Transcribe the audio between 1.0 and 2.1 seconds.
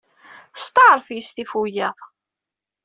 yes-s tif wiyaḍ.